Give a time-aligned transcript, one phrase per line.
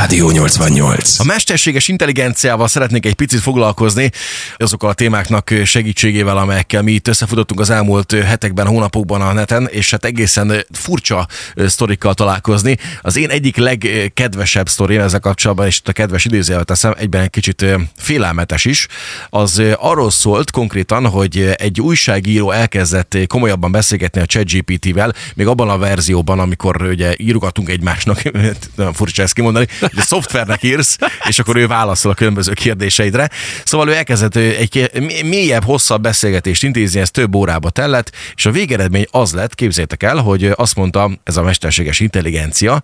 [0.00, 1.18] Rádió 88.
[1.18, 4.10] A mesterséges intelligenciával szeretnék egy picit foglalkozni,
[4.56, 9.90] azokkal a témáknak segítségével, amelyekkel mi itt összefutottunk az elmúlt hetekben, hónapokban a neten, és
[9.90, 11.26] hát egészen furcsa
[11.56, 12.76] sztorikkal találkozni.
[13.00, 17.66] Az én egyik legkedvesebb sztori ezzel kapcsolatban, és a kedves idézőjelvet teszem, egyben egy kicsit
[17.96, 18.86] félelmetes is,
[19.30, 25.78] az arról szólt konkrétan, hogy egy újságíró elkezdett komolyabban beszélgetni a ChatGPT-vel, még abban a
[25.78, 28.22] verzióban, amikor ugye írogatunk egymásnak,
[28.76, 30.98] nagyon furcsa ezt kimondani, hogy a szoftvernek írsz,
[31.28, 33.30] és akkor ő válaszol a különböző kérdéseidre.
[33.64, 34.90] Szóval ő elkezdett egy
[35.24, 40.16] mélyebb, hosszabb beszélgetést intézni, ez több órába tellett, és a végeredmény az lett, képzeljétek el,
[40.16, 42.82] hogy azt mondta ez a mesterséges intelligencia,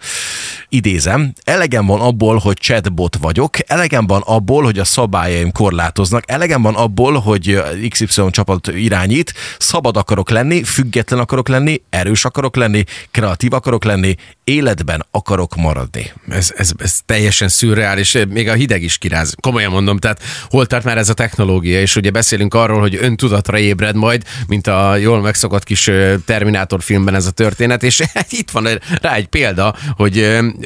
[0.69, 6.63] idézem, elegem van abból, hogy chatbot vagyok, elegem van abból, hogy a szabályaim korlátoznak, elegem
[6.63, 12.85] van abból, hogy XY csapat irányít, szabad akarok lenni, független akarok lenni, erős akarok lenni,
[13.11, 14.15] kreatív akarok lenni,
[14.47, 16.13] életben akarok maradni.
[16.29, 19.35] Ez, ez, ez teljesen szürreális, még a hideg is kiráz.
[19.41, 23.59] Komolyan mondom, tehát hol tart már ez a technológia, és ugye beszélünk arról, hogy öntudatra
[23.59, 25.91] ébred majd, mint a jól megszokott kis
[26.25, 28.03] Terminátor filmben ez a történet, és
[28.39, 28.69] itt van
[29.03, 30.19] rá egy példa, hogy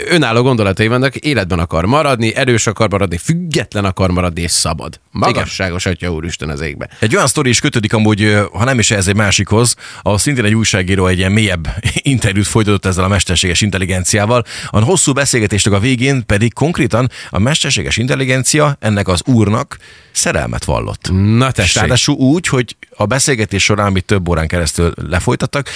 [0.08, 5.00] önálló gondolatai vannak, életben akar maradni, erős akar maradni, független akar maradni, és szabad.
[5.10, 6.88] Magasságos atya úristen az égbe.
[6.98, 10.54] Egy olyan sztori is kötődik amúgy, ha nem is ez egy másikhoz, ahol szintén egy
[10.54, 11.68] újságíró egy ilyen mélyebb
[12.02, 14.44] interjút folytatott ezzel a mesterséges intelligenciával.
[14.66, 19.76] A hosszú beszélgetésnek a végén pedig konkrétan a mesterséges intelligencia ennek az úrnak
[20.12, 21.10] szerelmet vallott.
[21.12, 21.76] Na tessék.
[21.76, 25.68] Ráadásul úgy, hogy a beszélgetés során, amit több órán keresztül lefolytattak,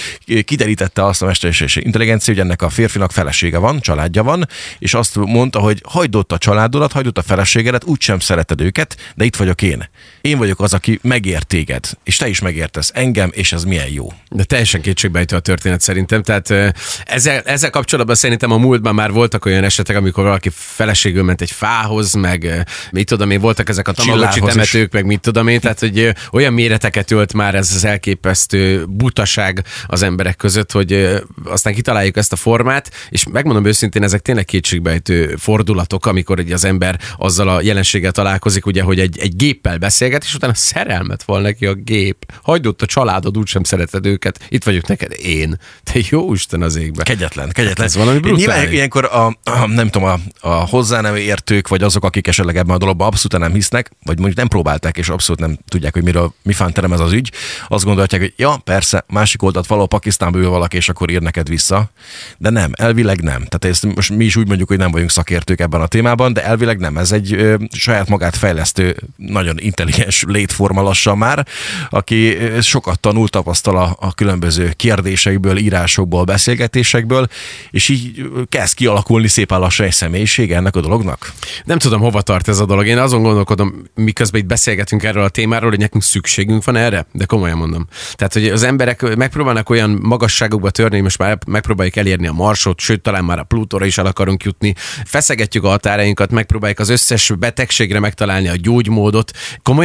[0.45, 4.47] kiderítette azt a mesterséges intelligencia, hogy ennek a férfinak felesége van, családja van,
[4.79, 8.97] és azt mondta, hogy hagyd ott a családodat, hagyd ott a feleségedet, úgysem szereted őket,
[9.15, 9.89] de itt vagyok én.
[10.21, 14.13] Én vagyok az, aki megért téged, és te is megértesz engem, és ez milyen jó.
[14.29, 16.23] De teljesen kétségbejtő a történet szerintem.
[16.23, 16.73] Tehát
[17.05, 21.51] ezzel, ezzel kapcsolatban szerintem a múltban már voltak olyan esetek, amikor valaki feleségül ment egy
[21.51, 25.79] fához, meg mit tudom én, voltak ezek a tamagocsi temetők, meg mit tudom én, tehát
[25.79, 32.17] hogy olyan méreteket ölt már ez az elképesztő butaság az emberek között, hogy aztán kitaláljuk
[32.17, 37.49] ezt a formát, és megmondom őszintén, ezek tényleg kétségbejtő fordulatok, amikor egy az ember azzal
[37.49, 41.73] a jelenséggel találkozik, ugye, hogy egy, egy géppel beszélget, és utána szerelmet van neki a
[41.73, 42.31] gép.
[42.41, 45.59] Hagyd ott a családod, úgysem szereted őket, itt vagyok neked én.
[45.83, 47.03] Te jó Isten az égbe.
[47.03, 47.87] Kegyetlen, kegyetlen.
[47.87, 48.45] Ez valami brutális.
[48.45, 52.57] Nyilván ilyenkor a, a, nem tudom, a, a hozzá nem értők, vagy azok, akik esetleg
[52.57, 56.03] ebben a dologban abszolút nem hisznek, vagy mondjuk nem próbálták, és abszolút nem tudják, hogy
[56.03, 57.31] miről, mi fánterem ez az ügy,
[57.67, 61.49] azt gondolják, hogy ja, persze, másik oldalt való Pakisztánba ül valaki, és akkor ír neked
[61.49, 61.89] vissza.
[62.37, 63.45] De nem, elvileg nem.
[63.45, 66.43] Tehát ezt most mi is úgy mondjuk, hogy nem vagyunk szakértők ebben a témában, de
[66.43, 66.97] elvileg nem.
[66.97, 71.47] Ez egy ö, saját magát fejlesztő, nagyon intelligens létforma lassan már,
[71.89, 77.27] aki sokat tanult, tapasztal a, a különböző kérdésekből, írásokból, beszélgetésekből,
[77.71, 81.33] és így kezd kialakulni szépen lassan egy személyiség ennek a dolognak.
[81.63, 82.87] Nem tudom, hova tart ez a dolog.
[82.87, 87.25] Én azon gondolkodom, miközben itt beszélgetünk erről a témáról, hogy nekünk szükségünk van erre, de
[87.25, 87.87] komolyan mondom.
[88.13, 93.01] Tehát, hogy az emberek megpróbálnak olyan magasságokba törni, most már megpróbáljuk elérni a Marsot, sőt,
[93.01, 94.73] talán már a Plutóra is el akarunk jutni.
[95.05, 99.31] Feszegetjük a határainkat, megpróbáljuk az összes betegségre megtalálni a gyógymódot.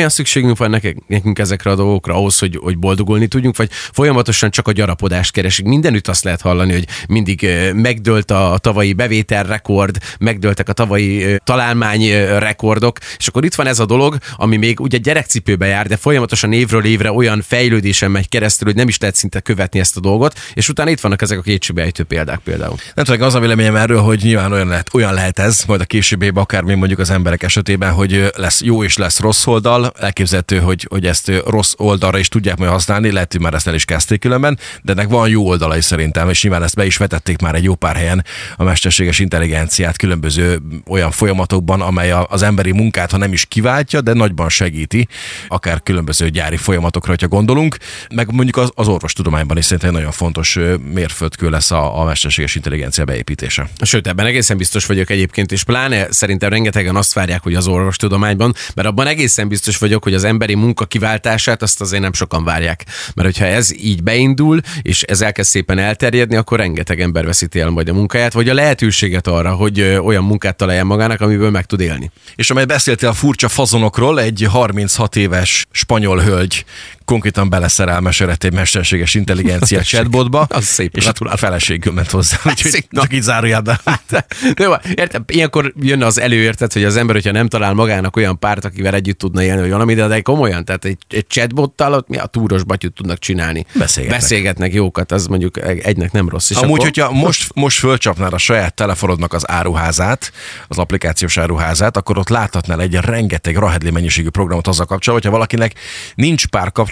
[0.09, 4.73] Szükségünk van nekünk ezekre a dolgokra ahhoz, hogy, hogy boldogulni tudjunk, vagy folyamatosan csak a
[4.73, 5.65] gyarapodást keresik.
[5.65, 12.99] Mindenütt azt lehet hallani, hogy mindig megdőlt a tavalyi bevételrekord, megdőltek a tavalyi találmány rekordok,
[13.19, 16.85] és akkor itt van ez a dolog, ami még ugye gyerekcipőbe jár, de folyamatosan évről
[16.85, 20.69] évre olyan fejlődésen megy keresztül, hogy nem is lehet szinte követni ezt a dolgot, és
[20.69, 22.77] utána itt vannak ezek a kétségbejtő példák például.
[22.95, 25.85] Nem tudom, az a véleményem erről, hogy nyilván olyan lehet, olyan lehet ez, majd a
[25.85, 30.59] később akár mi mondjuk az emberek esetében, hogy lesz jó és lesz rossz oldal, elképzelhető,
[30.59, 33.85] hogy, hogy ezt rossz oldalra is tudják majd használni, lehet, hogy már ezt el is
[33.85, 37.55] kezdték különben, de ennek van jó oldalai szerintem, és nyilván ezt be is vetették már
[37.55, 38.25] egy jó pár helyen
[38.57, 44.13] a mesterséges intelligenciát különböző olyan folyamatokban, amely az emberi munkát, ha nem is kiváltja, de
[44.13, 45.09] nagyban segíti,
[45.49, 47.77] akár különböző gyári folyamatokra, hogyha gondolunk,
[48.15, 50.59] meg mondjuk az, az orvostudományban is szerintem nagyon fontos
[50.93, 53.69] mérföldkő lesz a, a mesterséges intelligencia beépítése.
[53.83, 58.55] Sőt, ebben egészen biztos vagyok egyébként, és pláne szerintem rengetegen azt várják, hogy az orvostudományban,
[58.75, 62.85] mert abban egészen biztos vagyok, hogy az emberi munka kiváltását azt azért nem sokan várják.
[63.15, 67.71] Mert hogyha ez így beindul, és ez elkezd szépen elterjedni, akkor rengeteg ember veszíti el
[67.71, 71.81] majd a munkáját, vagy a lehetőséget arra, hogy olyan munkát találjon magának, amiből meg tud
[71.81, 72.11] élni.
[72.35, 76.65] És amely beszéltél a furcsa fazonokról, egy 36 éves spanyol hölgy
[77.11, 80.41] konkrétan beleszerelmesedett egy mesterséges intelligencia chatbotba.
[80.49, 83.81] Az szép, és a feleségül ment hozzá, úgyhogy csak így zárójában.
[84.11, 84.25] De
[84.57, 88.65] jó, értem, ilyenkor jön az előértet, hogy az ember, hogyha nem talál magának olyan párt,
[88.65, 92.27] akivel együtt tudna élni, vagy valami, de komolyan, tehát egy, egy chatbottal ott mi a
[92.27, 93.67] túros batyut tudnak csinálni.
[93.75, 94.21] Beszélgetnek.
[94.21, 96.51] Beszélgetnek jókat, az mondjuk egynek nem rossz.
[96.51, 96.85] És Amúgy, akkor...
[96.85, 100.33] hogyha most, most fölcsapnál a saját telefonodnak az áruházát,
[100.69, 105.79] az applikációs áruházát, akkor ott láthatnál egy rengeteg rahedli mennyiségű programot azzal kapcsolatban, hogyha valakinek
[106.15, 106.47] nincs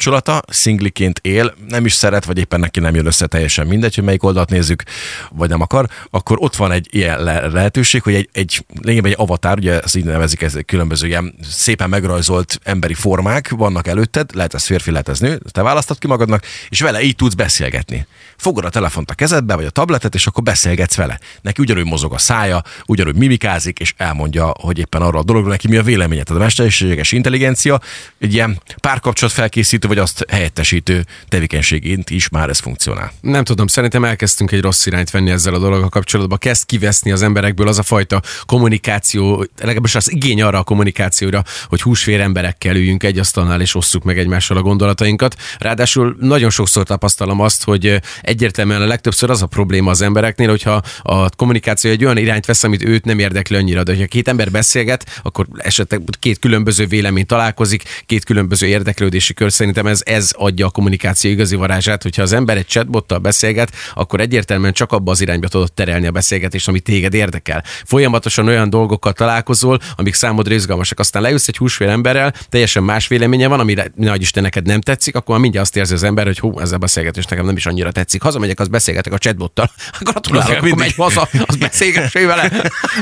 [0.09, 4.05] párkapcsolata, szingliként él, nem is szeret, vagy éppen neki nem jön össze teljesen mindegy, hogy
[4.05, 4.83] melyik oldalt nézzük,
[5.31, 9.19] vagy nem akar, akkor ott van egy ilyen le- lehetőség, hogy egy, egy lényegében egy
[9.21, 14.55] avatár, ugye ezt így nevezik, ez különböző ilyen szépen megrajzolt emberi formák vannak előtted, lehet
[14.55, 18.07] ez férfi, lehet ez nő, te választod ki magadnak, és vele így tudsz beszélgetni.
[18.37, 21.19] Fogod a telefont a kezedbe, vagy a tabletet, és akkor beszélgetsz vele.
[21.41, 25.69] Neki ugyanúgy mozog a szája, ugyanúgy mimikázik, és elmondja, hogy éppen arra a dologról neki
[25.69, 26.23] mi a véleménye.
[26.23, 27.81] Tehát a mesterséges intelligencia
[28.19, 33.13] egy ilyen párkapcsolat felkészítő, vagy azt helyettesítő tevékenységként is már ez funkcionál.
[33.21, 36.39] Nem tudom, szerintem elkezdtünk egy rossz irányt venni ezzel a dologgal kapcsolatban.
[36.39, 41.83] Kezd kiveszni az emberekből az a fajta kommunikáció, legalábbis az igény arra a kommunikációra, hogy
[41.83, 45.37] húsvér emberekkel üljünk egy asztalnál és osszuk meg egymással a gondolatainkat.
[45.59, 50.83] Ráadásul nagyon sokszor tapasztalom azt, hogy egyértelműen a legtöbbször az a probléma az embereknél, hogyha
[51.03, 54.51] a kommunikáció egy olyan irányt vesz, amit őt nem érdekli annyira, de hogyha két ember
[54.51, 59.53] beszélget, akkor esetleg két különböző vélemény találkozik, két különböző érdeklődési kör.
[59.79, 64.21] Szerintem ez, ez adja a kommunikáció igazi varázsát, hogyha az ember egy chatbottal beszélget, akkor
[64.21, 67.65] egyértelműen csak abba az irányba tudod terelni a beszélgetést, ami téged érdekel.
[67.85, 70.99] Folyamatosan olyan dolgokkal találkozol, amik számodra izgalmasak.
[70.99, 75.15] Aztán leülsz egy húsvér emberrel, teljesen más véleménye van, ami nagy Isten neked nem tetszik,
[75.15, 77.67] akkor már mindjárt azt érzi az ember, hogy hú, ez a beszélgetés nekem nem is
[77.67, 78.23] annyira tetszik.
[78.23, 79.71] Hazamegyek, az beszélgetek a chatbottal.
[80.01, 82.51] Gratulálok, akkor megy haza, az beszélgessé vele.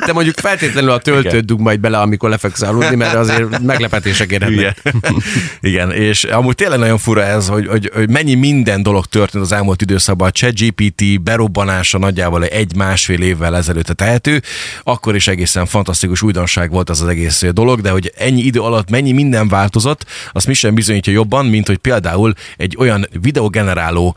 [0.06, 4.76] De mondjuk feltétlenül a töltőt dug majd bele, amikor lefeksz aludni, mert azért meglepetések érhetnek.
[4.90, 5.22] Igen.
[5.60, 9.52] Igen, és amúgy tényleg nagyon fura ez, hogy, hogy, hogy mennyi minden dolog történt az
[9.52, 10.28] elmúlt időszakban.
[10.28, 14.42] A ChatGPT berobbanása nagyjából egy-másfél évvel ezelőtt tehető,
[14.82, 18.90] akkor is egészen fantasztikus újdonság volt az az egész dolog, de hogy ennyi idő alatt
[18.90, 24.16] mennyi minden változott, azt mi sem bizonyítja jobban, mint hogy például egy olyan videogeneráló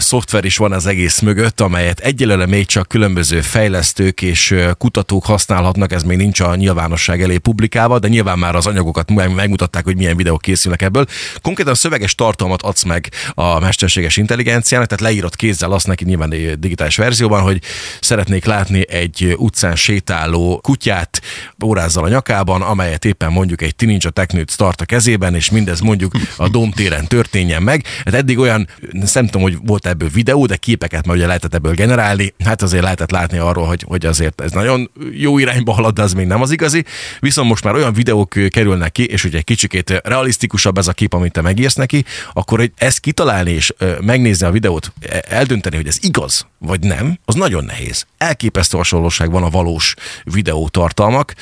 [0.00, 5.92] szoftver is van az egész mögött, amelyet egyelőre még csak különböző fejlesztők és kutatók használhatnak,
[5.92, 10.16] ez még nincs a nyilvánosság elé publikálva, de nyilván már az anyagokat megmutatták, hogy milyen
[10.16, 11.06] videók készülnek ebből.
[11.42, 16.28] Konkrétan szöveges tartalmat adsz meg a mesterséges intelligenciának, tehát leírott kézzel azt neki nyilván
[16.60, 17.62] digitális verzióban, hogy
[18.00, 21.20] szeretnék látni egy utcán sétáló kutyát
[21.64, 26.12] órázzal a nyakában, amelyet éppen mondjuk egy Ninja Technőt tart a kezében, és mindez mondjuk
[26.36, 27.84] a Domtéren történjen meg.
[28.04, 31.74] Hát eddig olyan, nem tudom, hogy volt ebből videó, de képeket már ugye lehetett ebből
[31.74, 32.34] generálni.
[32.44, 36.12] Hát azért lehetett látni arról, hogy, hogy azért ez nagyon jó irányba halad, de az
[36.12, 36.84] még nem az igazi.
[37.20, 41.14] Viszont most már olyan videók kerülnek ki, és ugye egy kicsikét realisztikusabb ez a kép,
[41.14, 45.86] amit te megírsz neki, akkor hogy ezt kitalálni és megnézni a videót, e, eldönteni, hogy
[45.86, 48.06] ez igaz vagy nem, az nagyon nehéz.
[48.18, 49.94] Elképesztő hasonlóság van a valós
[50.24, 51.34] videó tartalmak,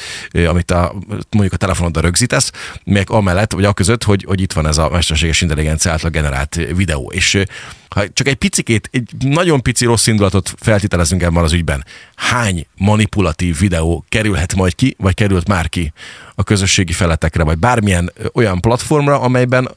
[0.46, 0.94] amit a,
[1.30, 2.50] mondjuk a telefonoddal rögzítesz,
[2.84, 6.54] meg amellett, vagy a között, hogy, hogy itt van ez a mesterséges intelligencia által generált
[6.54, 7.10] videó.
[7.14, 7.42] És
[7.88, 11.84] ha csak egy picikét, egy nagyon pici rossz indulatot feltételezünk ebben az ügyben,
[12.14, 15.92] hány manipulatív videó kerülhet majd ki, vagy került már ki
[16.38, 19.68] a közösségi feletekre, vagy bármilyen olyan platformra, amelyben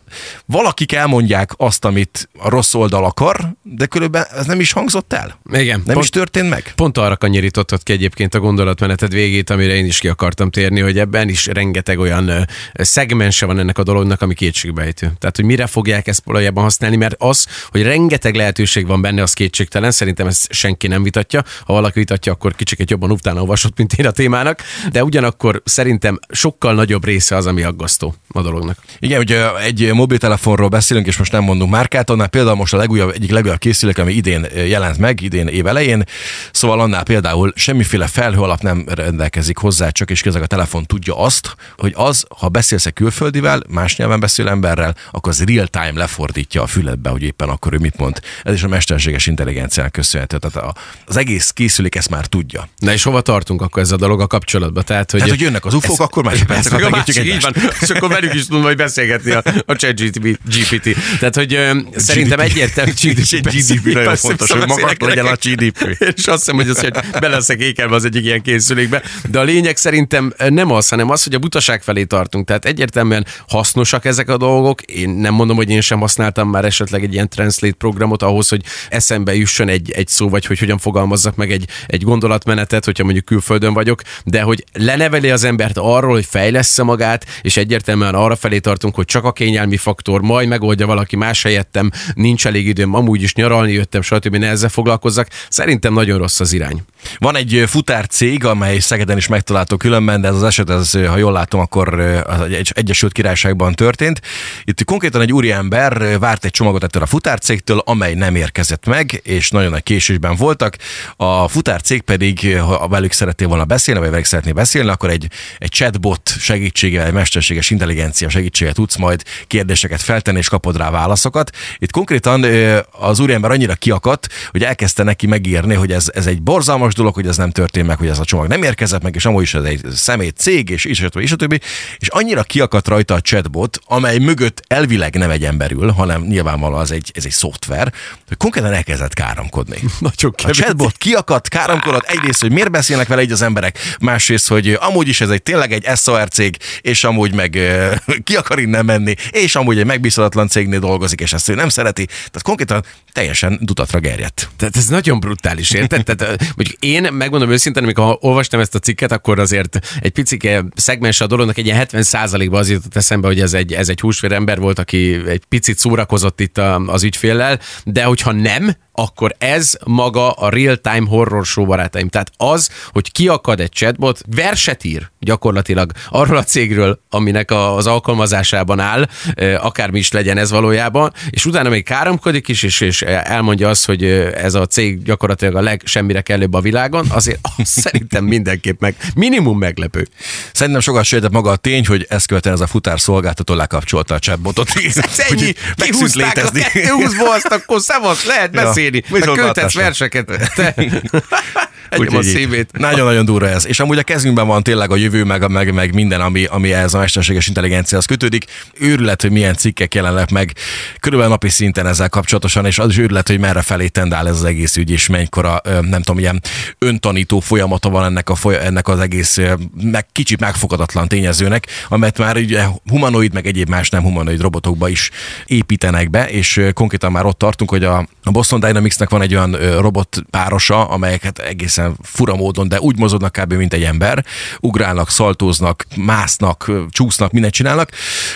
[0.45, 5.39] valakik elmondják azt, amit a rossz oldal akar, de körülbelül ez nem is hangzott el.
[5.51, 5.81] Igen.
[5.85, 6.71] Nem pont, is történt meg.
[6.75, 10.99] Pont arra kanyarítottad ki egyébként a gondolatmeneted végét, amire én is ki akartam térni, hogy
[10.99, 15.11] ebben is rengeteg olyan szegmense van ennek a dolognak, ami kétségbejtő.
[15.19, 19.33] Tehát, hogy mire fogják ezt valójában használni, mert az, hogy rengeteg lehetőség van benne, az
[19.33, 19.91] kétségtelen.
[19.91, 21.43] Szerintem ezt senki nem vitatja.
[21.65, 24.61] Ha valaki vitatja, akkor kicsit jobban utána olvasott, mint én a témának.
[24.91, 26.19] De ugyanakkor szerintem
[26.49, 28.77] sokkal nagyobb része az, ami aggasztó a dolognak.
[28.99, 33.11] Igen, ugye egy mobiltelefonról beszélünk, és most nem mondunk márkát, annál például most a legújabb,
[33.13, 36.03] egyik legújabb készülék, ami idén jelent meg, idén év elején.
[36.51, 41.17] Szóval annál például semmiféle felhő alap nem rendelkezik hozzá, csak és közben a telefon tudja
[41.17, 46.61] azt, hogy az, ha beszélsz egy külföldivel, más nyelven beszél emberrel, akkor az real-time lefordítja
[46.61, 48.19] a füledbe, hogy éppen akkor ő mit mond.
[48.43, 50.37] Ez is a mesterséges intelligenciának köszönhető.
[50.37, 50.75] Tehát
[51.05, 52.67] az egész készülék ezt már tudja.
[52.77, 54.83] Na és hova tartunk akkor ez a dolog a kapcsolatban?
[54.85, 57.89] Tehát, hogy, hát, hogy jönnek az ufók, akkor már perceket a másik, így van, és
[57.89, 60.95] akkor velük is tudunk majd beszélgetni a, a chat GPT.
[61.19, 63.49] Tehát, hogy ö, szerintem egyértelmű GDP.
[63.49, 65.97] GDP nagyon fontos, hogy magas legyen a GDP.
[66.15, 69.01] És azt hiszem, hogy az, hogy be leszek ékelve az egyik ilyen készülékbe.
[69.29, 72.47] De a lényeg szerintem nem az, hanem az, hogy a butaság felé tartunk.
[72.47, 74.81] Tehát egyértelműen hasznosak ezek a dolgok.
[74.81, 78.61] Én nem mondom, hogy én sem használtam már esetleg egy ilyen translate programot ahhoz, hogy
[78.89, 83.25] eszembe jusson egy, egy szó, vagy hogy hogyan fogalmazzak meg egy, egy gondolatmenetet, hogyha mondjuk
[83.25, 88.59] külföldön vagyok, de hogy leneveli az embert arról, hogy fejlesz magát, és egyértelműen arra felé
[88.59, 93.21] tartunk, hogy csak a kényelmi faktor, majd megoldja valaki más helyettem, nincs elég időm, amúgy
[93.21, 94.35] is nyaralni jöttem, stb.
[94.35, 95.27] ne ezzel foglalkozzak.
[95.49, 96.81] Szerintem nagyon rossz az irány.
[97.17, 101.31] Van egy futárcég, amely Szegeden is megtalálható különben, de ez az eset, ez, ha jól
[101.31, 104.21] látom, akkor az Egyesült Királyságban történt.
[104.63, 109.49] Itt konkrétan egy úriember várt egy csomagot ettől a futárcégtől, amely nem érkezett meg, és
[109.49, 110.75] nagyon nagy késésben voltak.
[111.15, 115.69] A futárcég pedig, ha velük szeretné volna beszélni, vagy velük szeretné beszélni, akkor egy, egy
[115.69, 121.55] chatbot segítségével, egy mesterséges intelligencia segítségével tudsz majd kérdéseket feltenni, és kapod rá válaszokat.
[121.77, 122.45] Itt konkrétan
[122.91, 127.27] az úriember annyira kiakadt, hogy elkezdte neki megírni, hogy ez, ez egy borzalmas dolog, hogy
[127.27, 129.63] ez nem történt meg, hogy ez a csomag nem érkezett meg, és amúgy is ez
[129.63, 131.59] egy szemét cég, és is, és a többi.
[131.97, 136.91] És annyira kiakadt rajta a chatbot, amely mögött elvileg nem egy emberül, hanem nyilvánvalóan az
[136.91, 137.93] egy, ez egy szoftver,
[138.27, 139.77] hogy konkrétan elkezdett káromkodni.
[139.99, 144.77] Nagyon a chatbot kiakadt, káromkodott egyrészt, hogy miért beszélnek vele így az emberek, másrészt, hogy
[144.79, 147.57] amúgy is ez egy tényleg egy SOR cég, és amúgy meg
[148.23, 152.05] ki akar innen menni, és amúgy egy megbízhatatlan cégnél dolgozik, és ezt ő nem szereti.
[152.05, 154.49] Tehát konkrétan teljesen dutatra gerjedt.
[154.57, 156.03] Tehát ez nagyon brutális, érted?
[156.03, 161.21] Tehát, mondjuk én megmondom őszintén, amikor olvastam ezt a cikket, akkor azért egy picike szegmens
[161.21, 164.31] a dolognak egy ilyen 70 ban az jutott eszembe, hogy ez egy, ez egy húsvér
[164.31, 170.31] ember volt, aki egy picit szórakozott itt az ügyféllel, de hogyha nem, akkor ez maga
[170.31, 172.07] a real-time horror show barátaim.
[172.07, 178.79] Tehát az, hogy kiakad egy chatbot, verset ír gyakorlatilag arról a cégről, aminek az alkalmazásában
[178.79, 179.09] áll,
[179.57, 184.03] akármi is legyen ez valójában, és utána még káromkodik is, és, és elmondja azt, hogy
[184.33, 189.57] ez a cég gyakorlatilag a legsemmire kellőbb a világon, azért az szerintem mindenképp meg, minimum
[189.57, 190.07] meglepő.
[190.53, 194.19] Szerintem sokat sejtett maga a tény, hogy ezt követően ez a futár szolgáltató lekapcsolta a
[194.19, 194.69] chatbotot.
[195.29, 196.61] Ennyi, kihúzták létezni.
[196.61, 199.03] a 220 azt akkor szevasz, lehet beszélni.
[199.09, 200.31] Ja meg verseket.
[201.89, 202.77] Egyem a szívét.
[202.77, 203.67] Nagyon-nagyon durva ez.
[203.67, 206.93] És amúgy a kezünkben van tényleg a jövő, meg, meg, meg minden, ami, ami ez
[206.93, 208.45] a mesterséges intelligenciához kötődik.
[208.79, 210.53] Őrület, hogy milyen cikkek jelennek meg
[210.99, 214.43] körülbelül napi szinten ezzel kapcsolatosan, és az is őrület, hogy merre felé tendál ez az
[214.43, 216.41] egész ügy, és mennykora, nem tudom, ilyen
[216.79, 219.39] öntanító folyamata van ennek, a foly- ennek az egész
[219.81, 225.09] meg, kicsit megfogadatlan tényezőnek, amelyet már ugye humanoid, meg egyéb más nem humanoid robotokba is
[225.45, 229.51] építenek be, és konkrétan már ott tartunk, hogy a, a Boston Dynamicsnek van egy olyan
[229.79, 231.39] robot párosa, amelyeket
[231.79, 233.53] egészen fura módon, de úgy mozognak kb.
[233.53, 234.25] mint egy ember,
[234.59, 237.89] ugrálnak, szaltóznak, másznak, csúsznak, mindent csinálnak.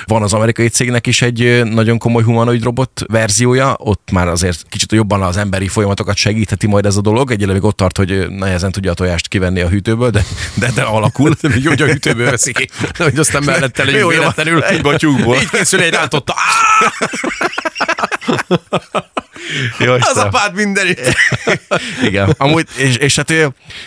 [0.06, 4.92] Van az amerikai cégnek is egy nagyon komoly humanoid robot verziója, ott már azért kicsit
[4.92, 7.32] jobban az emberi folyamatokat segítheti majd ez a dolog.
[7.32, 10.24] Egyelőre még ott tart, hogy nehezen tudja a tojást kivenni a hűtőből, de,
[10.54, 11.36] de, de alakul.
[11.64, 14.64] Jó, hogy a hűtőből veszi ki, hogy aztán mellette legyünk véletlenül.
[14.64, 15.36] Egy batyúkból.
[15.36, 16.36] Így készül egy rántotta.
[19.80, 21.00] Jó, az apád mindenit.
[22.08, 22.36] Igen.
[22.38, 23.34] Amúgy, és, és hát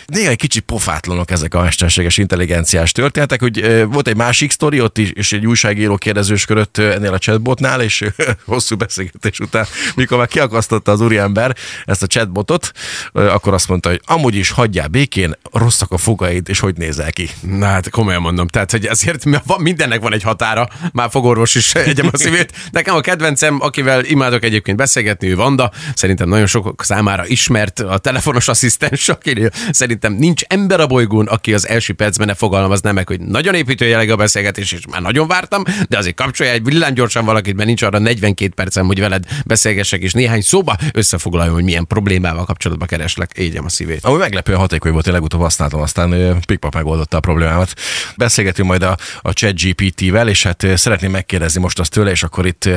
[0.05, 4.97] néha egy kicsit pofátlanok ezek a mesterséges intelligenciás történetek, hogy volt egy másik sztori, ott
[4.97, 8.05] is és egy újságíró kérdezősködött ennél a chatbotnál, és
[8.45, 9.65] hosszú beszélgetés után,
[9.95, 12.71] mikor már kiakasztotta az úriember ezt a chatbotot,
[13.11, 17.29] akkor azt mondta, hogy amúgy is hagyjál békén, rosszak a fogaid, és hogy nézel ki.
[17.41, 21.75] Na hát komolyan mondom, tehát hogy azért van, mindennek van egy határa, már fogorvos is
[21.75, 22.53] egyem a szívét.
[22.71, 27.97] Nekem a kedvencem, akivel imádok egyébként beszélgetni, ő Vanda, szerintem nagyon sokak számára ismert a
[27.97, 33.07] telefonos asszisztens, aki szerintem nincs ember a bolygón, aki az első percben ne fogalmazná meg,
[33.07, 37.25] hogy nagyon építő jelleg a beszélgetés, és már nagyon vártam, de azért kapcsolja egy villámgyorsan
[37.25, 41.87] valakit, mert nincs arra 42 percem, hogy veled beszélgessek, és néhány szóba összefoglaljon, hogy milyen
[41.87, 44.05] problémával kapcsolatban kereslek, égyem a szívét.
[44.05, 47.73] Ami meglepően hatékony volt, én legutóbb használtam, aztán Pikpak megoldotta a problémámat.
[48.17, 52.45] Beszélgetünk majd a, a chat GPT-vel, és hát szeretném megkérdezni most azt tőle, és akkor
[52.45, 52.69] itt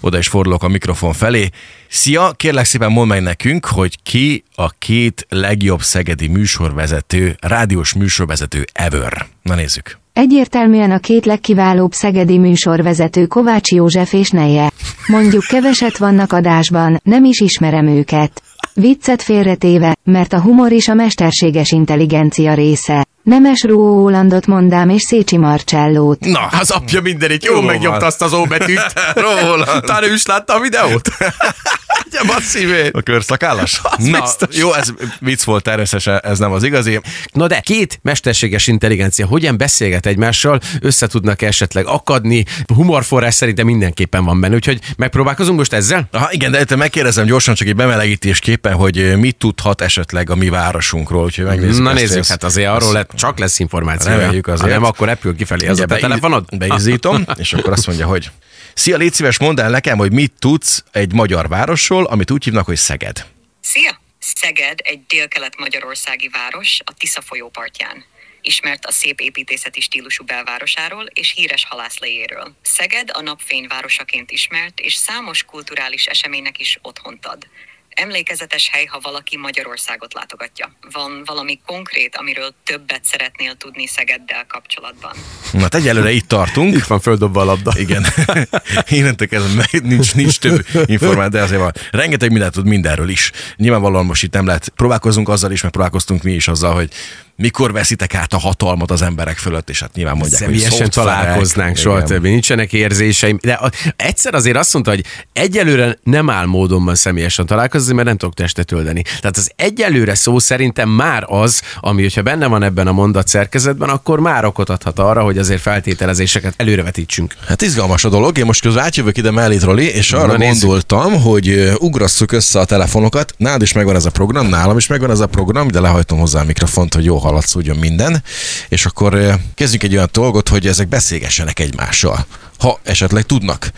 [0.00, 1.48] oda is fordulok a mikrofon felé.
[1.88, 8.64] Szia, kérlek szépen mondd meg nekünk, hogy ki a két legjobb szegedi műsorvezető, rádiós műsorvezető
[8.72, 9.26] ever.
[9.42, 9.98] Na nézzük.
[10.12, 14.70] Egyértelműen a két legkiválóbb szegedi műsorvezető Kovács József és Neje.
[15.06, 18.42] Mondjuk keveset vannak adásban, nem is ismerem őket.
[18.74, 23.06] Viccet félretéve, mert a humor is a mesterséges intelligencia része.
[23.24, 26.20] Nemes Rólandot mondám és Szécsi Marcellót.
[26.20, 28.92] Na, az apja mindenit, jó megnyomta azt az óbetűt.
[29.14, 29.84] Róland.
[29.84, 31.08] Talán ő is látta a videót.
[32.10, 32.94] Gyem a szívét.
[32.94, 33.80] A körszakállas?
[33.96, 34.56] Na, biztos.
[34.56, 34.88] jó, ez
[35.20, 37.00] vicc volt természetesen, ez nem az igazi.
[37.32, 44.24] Na de két mesterséges intelligencia hogyan beszélget egymással, össze tudnak esetleg akadni, humorforrás szerintem mindenképpen
[44.24, 46.08] van benne, úgyhogy megpróbálkozunk most ezzel?
[46.12, 50.48] Aha, igen, de te megkérdezem gyorsan csak egy bemelegítésképpen, hogy mit tudhat esetleg a mi
[50.48, 51.82] városunkról, úgyhogy megnézzük.
[51.82, 54.10] Na nézzük, ezt, hát azért arról lett, csak lesz információ.
[54.10, 54.60] Reméljük azért.
[54.60, 56.44] Ha nem, akkor repül kifelé az a te telefonod.
[56.58, 58.30] Beizítom, és akkor azt mondja, hogy
[58.74, 62.44] Szia, légy szíves, mondd el nekem, hogy mit tudsz egy magyar város városról, amit úgy
[62.44, 63.26] hívnak, hogy Szeged.
[63.60, 64.02] Szia!
[64.18, 68.04] Szeged egy délkelet-magyarországi város a Tisza folyó partján.
[68.40, 72.56] Ismert a szép építészeti stílusú belvárosáról és híres halászlejéről.
[72.62, 77.46] Szeged a napfény városaként ismert, és számos kulturális eseménynek is otthont ad.
[77.94, 80.72] Emlékezetes hely, ha valaki Magyarországot látogatja.
[80.92, 85.12] Van valami konkrét, amiről többet szeretnél tudni Szegeddel kapcsolatban?
[85.52, 86.74] Na, hát egyelőre itt tartunk.
[86.74, 87.72] Itt van földobva a labda.
[87.76, 88.06] Igen.
[88.88, 91.72] Innentől kezdve nincs, nincs több információ, de azért van.
[91.90, 93.30] Rengeteg mindent tud mindenről is.
[93.56, 94.68] Nyilvánvalóan most itt nem lehet.
[94.68, 96.90] Próbálkozunk azzal is, meg próbálkoztunk mi is azzal, hogy
[97.36, 101.76] mikor veszitek át a hatalmat az emberek fölött, és hát nyilván mondják, Személyesen hogy találkoznánk
[101.76, 103.38] soha többé, nincsenek érzéseim.
[103.42, 103.60] De
[103.96, 108.72] egyszer azért azt mondta, hogy egyelőre nem áll módonban személyesen találkozni, mert nem tudok testet
[108.72, 109.02] öldeni.
[109.02, 113.88] Tehát az egyelőre szó szerintem már az, ami, hogyha benne van ebben a mondat szerkezetben,
[113.88, 117.34] akkor már okot adhat arra, hogy azért feltételezéseket előrevetítsünk.
[117.48, 118.38] Hát izgalmas a dolog.
[118.38, 120.60] Én most közben átjövök ide mellét, Roli, és arra Na, nézzük.
[120.60, 123.34] gondoltam, hogy ugrasszuk össze a telefonokat.
[123.36, 126.40] Nálad is megvan ez a program, nálam is megvan ez a program, de lehajtom hozzá
[126.40, 128.22] a mikrofont, hogy jó hallatszódjon minden.
[128.68, 132.26] És akkor kezdjünk egy olyan dolgot, hogy ezek beszélgessenek egymással.
[132.58, 133.70] Ha esetleg tudnak.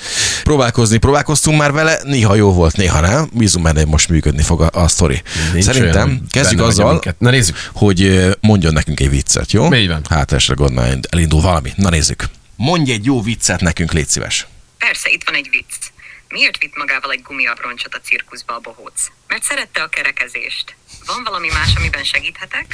[0.43, 3.29] Próbálkozni, próbálkoztunk már vele, néha jó volt, néha nem.
[3.33, 5.23] Bízunk benne, hogy most működni fog a, a sztori.
[5.53, 7.03] Nincs Szerintem olyan, kezdjük azzal.
[7.19, 7.57] Na nézzük.
[7.73, 9.75] hogy mondjon nekünk egy viccet, jó?
[9.75, 10.05] Így van.
[10.09, 11.73] Hát esetleg onnan elindul valami.
[11.77, 12.25] Na nézzük.
[12.57, 14.47] Mondj egy jó viccet nekünk, légy szíves.
[14.79, 15.95] Persze, itt van egy vicc.
[16.29, 19.07] Miért vitt magával egy gumiabroncsot a cirkuszba a bohóc?
[19.27, 20.77] Mert szerette a kerekezést.
[21.07, 22.67] Van valami más, amiben segíthetek?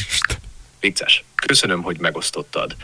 [0.82, 1.24] Vicces.
[1.46, 2.76] Köszönöm, hogy megosztottad.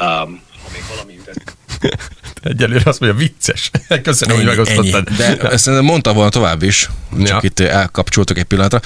[0.00, 1.56] Um, ha még valami üdet...
[2.42, 3.70] Egyelőre azt mondja, vicces.
[4.02, 5.08] Köszönöm, hogy megosztottad.
[5.08, 5.16] Ennyi.
[5.16, 7.38] De ezt mondta volna tovább is, csak Ja.
[7.42, 8.80] itt elkapcsoltuk egy pillanatra,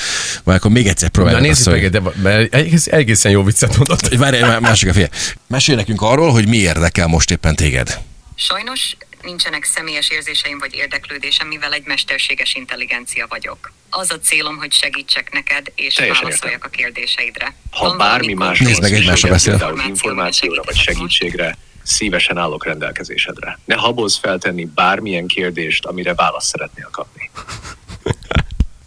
[0.44, 4.14] vagy akkor még egyszer Na próbáljuk nézzük meg, de mert egész, egészen jó viccet mondott.
[4.14, 5.08] Várj, egy másik a fél.
[5.46, 7.99] Mesélj nekünk arról, hogy mi érdekel most éppen téged.
[8.35, 8.96] Sajnos
[9.26, 13.73] nincsenek személyes érzéseim vagy érdeklődésem, mivel egy mesterséges intelligencia vagyok.
[13.90, 17.54] Az a célom, hogy segítsek neked, és Teljesen válaszoljak a kérdéseidre.
[17.71, 19.75] Ha Van bármi más Nézd meg, egymásra beszél.
[19.87, 23.59] információra vagy segítségre, szívesen állok rendelkezésedre.
[23.64, 27.30] Ne habozz feltenni bármilyen kérdést, amire választ szeretnél kapni.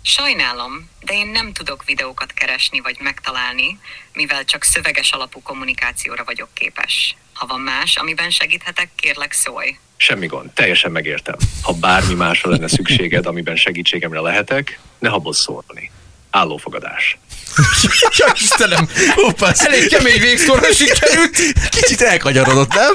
[0.02, 3.80] Sajnálom, de én nem tudok videókat keresni vagy megtalálni,
[4.14, 7.16] mivel csak szöveges alapú kommunikációra vagyok képes.
[7.34, 9.78] Ha van más, amiben segíthetek, kérlek szólj.
[10.02, 11.36] Semmi gond, teljesen megértem.
[11.62, 15.92] Ha bármi másra lenne szükséged, amiben segítségemre lehetek, ne habozz szólni.
[16.30, 17.18] Állófogadás.
[18.18, 21.38] Ja, Istenem, hoppá, elég kemény végszorra sikerült.
[21.70, 22.94] Kicsit elkanyarodott, nem?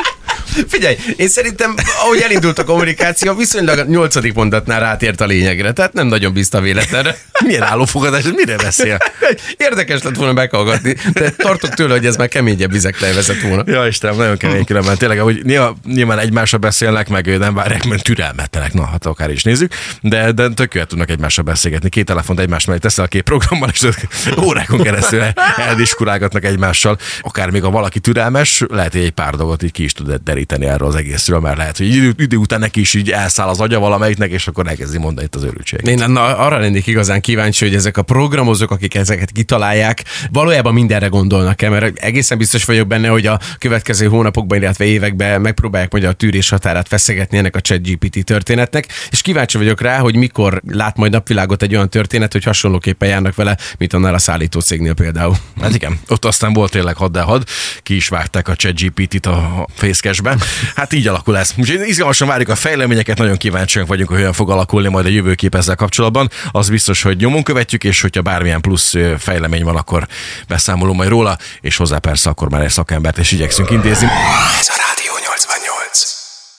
[0.68, 5.92] Figyelj, én szerintem, ahogy elindult a kommunikáció, viszonylag a nyolcadik mondatnál rátért a lényegre, tehát
[5.92, 7.16] nem nagyon bízta véletlenre.
[7.44, 8.98] Milyen állófogadás, mire beszél?
[9.56, 13.62] Érdekes lett volna meghallgatni, de tartok tőle, hogy ez már keményebb vizekre vezet volna.
[13.66, 14.96] Ja, Istenem, nagyon kemény különben.
[14.96, 19.42] Tényleg, hogy nyilván, nyilván egymásra beszélnek, meg nem várják, mert türelmetlenek, na, hát akár is
[19.42, 21.88] nézzük, de, de tök tudnak egymásra beszélgetni.
[21.88, 23.88] Két telefont egymás mellé teszel a két programban, és
[24.42, 25.22] órákon keresztül
[25.56, 26.98] eldiskurálgatnak egymással.
[27.20, 30.43] Akár még a valaki türelmes, lehet, hogy egy pár dolgot így ki is tud deríteni
[30.52, 33.78] erről az egészről, mert lehet, hogy idő, idő után neki is így elszáll az agya
[33.78, 35.86] valamelyiknek, és akkor elkezdi mondani itt az örültség.
[35.86, 41.06] Én na, arra lennék igazán kíváncsi, hogy ezek a programozók, akik ezeket kitalálják, valójában mindenre
[41.06, 46.12] gondolnak-e, mert egészen biztos vagyok benne, hogy a következő hónapokban, illetve években megpróbálják majd a
[46.12, 51.12] tűrés határát feszegetni ennek a ChatGPT történetnek, és kíváncsi vagyok rá, hogy mikor lát majd
[51.12, 55.36] napvilágot egy olyan történet, hogy hasonlóképpen járnak vele, mint annál a szállító cégnél például.
[55.60, 57.44] Hát igen, ott aztán volt tényleg had de had,
[57.82, 60.33] ki is vágták a ChatGPT-t a fészkesbe.
[60.74, 61.52] Hát így alakul ez.
[61.56, 65.54] Úgyhogy izgalmasan várjuk a fejleményeket, nagyon kíváncsiak vagyunk, hogy hogyan fog alakulni majd a jövőkép
[65.54, 66.30] ezzel kapcsolatban.
[66.50, 70.06] Az biztos, hogy nyomon követjük, és hogyha bármilyen plusz fejlemény van, akkor
[70.48, 74.08] beszámolunk majd róla, és hozzá persze akkor már egy szakembert is igyekszünk intézni.
[74.60, 75.13] Ez a rádió.